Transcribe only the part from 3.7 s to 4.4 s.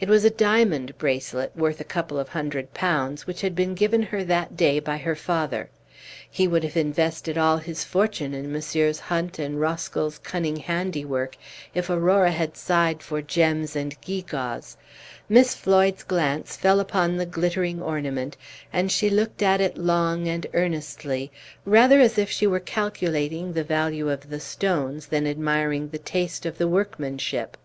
given her